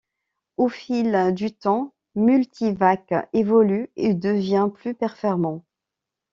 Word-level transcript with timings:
Au 0.57 0.67
fil 0.67 1.31
du 1.35 1.51
temps, 1.51 1.93
Multivac 2.15 3.13
évolue 3.33 3.91
et 3.97 4.15
devient 4.15 4.67
plus 4.73 4.95
performant. 4.95 5.63